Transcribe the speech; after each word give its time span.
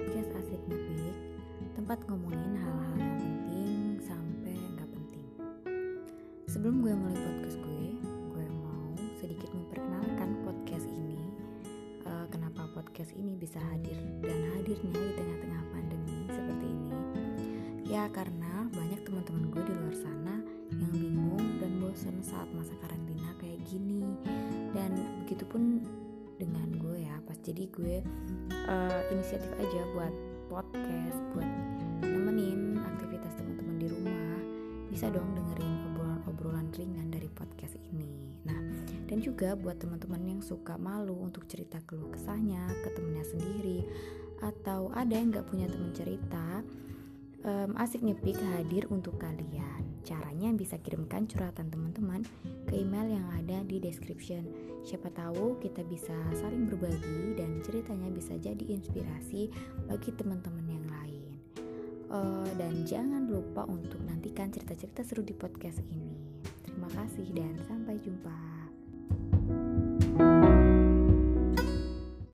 podcast 0.00 0.32
Asik 0.32 0.62
Ngetik, 0.64 1.16
tempat 1.76 2.00
ngomongin 2.08 2.56
hal-hal 2.56 2.96
yang 2.96 3.16
penting 3.20 4.00
sampai 4.00 4.56
nggak 4.56 4.88
penting. 4.96 5.28
Sebelum 6.48 6.80
gue 6.80 6.96
mulai 6.96 7.20
podcast 7.20 7.60
gue, 7.60 8.00
gue 8.32 8.46
mau 8.64 8.96
sedikit 9.20 9.52
memperkenalkan 9.52 10.40
podcast 10.40 10.88
ini. 10.88 11.20
Uh, 12.08 12.24
kenapa 12.32 12.64
podcast 12.72 13.12
ini 13.12 13.36
bisa 13.36 13.60
hadir 13.60 14.00
dan 14.24 14.40
hadirnya 14.56 14.88
di 14.88 15.12
tengah-tengah 15.20 15.62
pandemi 15.68 16.16
seperti 16.32 16.64
ini? 16.64 16.96
Ya 17.84 18.08
karena 18.08 18.72
banyak 18.72 19.04
teman-teman 19.04 19.52
gue 19.52 19.62
di 19.68 19.74
luar 19.84 19.96
sana 20.00 20.40
yang 20.72 20.92
bingung 20.96 21.44
dan 21.60 21.76
bosan 21.76 22.16
saat 22.24 22.48
masa 22.56 22.72
karantina 22.80 23.36
kayak 23.36 23.60
gini. 23.68 24.16
Dan 24.72 24.96
begitupun 25.28 25.84
dengan 26.40 26.72
gue 26.80 27.04
ya, 27.04 27.20
pas 27.28 27.36
jadi 27.44 27.68
gue 27.68 28.00
uh, 28.64 29.00
inisiatif 29.12 29.52
aja 29.60 29.80
buat 29.92 30.14
podcast, 30.48 31.20
buat 31.36 31.50
nemenin 32.00 32.80
aktivitas 32.80 33.36
teman-teman 33.36 33.76
di 33.76 33.86
rumah. 33.92 34.40
Bisa 34.88 35.12
dong 35.12 35.36
dengerin 35.36 35.80
obrolan 36.30 36.72
ringan 36.72 37.10
dari 37.10 37.28
podcast 37.28 37.76
ini. 37.92 38.08
Nah, 38.48 38.56
dan 39.10 39.20
juga 39.20 39.52
buat 39.52 39.76
teman-teman 39.76 40.24
yang 40.24 40.40
suka 40.40 40.80
malu 40.80 41.18
untuk 41.20 41.44
cerita 41.50 41.82
keluh 41.84 42.08
kesahnya 42.14 42.64
ke 42.80 42.88
temennya 42.96 43.26
sendiri 43.28 43.84
atau 44.40 44.88
ada 44.96 45.12
yang 45.12 45.28
nggak 45.28 45.44
punya 45.52 45.68
teman 45.68 45.92
cerita, 45.92 46.64
um, 47.44 47.76
asik 47.76 48.00
nyepik 48.00 48.40
hadir 48.56 48.88
untuk 48.88 49.20
kalian. 49.20 49.84
Caranya 50.00 50.48
bisa 50.56 50.80
kirimkan 50.80 51.28
curhatan 51.28 51.68
teman-teman 51.68 52.24
ke 52.64 52.80
email 52.80 52.89
di 53.70 53.78
description. 53.78 54.42
Siapa 54.82 55.06
tahu 55.14 55.62
kita 55.62 55.86
bisa 55.86 56.14
saling 56.34 56.66
berbagi 56.66 57.38
dan 57.38 57.62
ceritanya 57.62 58.10
bisa 58.10 58.34
jadi 58.34 58.64
inspirasi 58.66 59.54
bagi 59.86 60.10
teman-teman 60.18 60.66
yang 60.66 60.86
lain. 60.90 61.22
Uh, 62.10 62.50
dan 62.58 62.82
jangan 62.82 63.30
lupa 63.30 63.62
untuk 63.70 64.02
nantikan 64.02 64.50
cerita-cerita 64.50 65.06
seru 65.06 65.22
di 65.22 65.38
podcast 65.38 65.78
ini. 65.94 66.18
Terima 66.66 66.90
kasih 66.90 67.30
dan 67.30 67.54
sampai 67.70 68.02
jumpa. 68.02 68.49